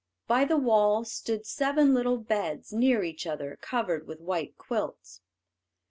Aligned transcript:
By 0.25 0.45
the 0.45 0.57
wall 0.57 1.05
stood 1.05 1.45
seven 1.45 1.93
little 1.93 2.17
beds, 2.17 2.73
near 2.73 3.03
each 3.03 3.27
other, 3.27 3.57
covered 3.61 4.07
with 4.07 4.19
white 4.19 4.57
quilts. 4.57 5.21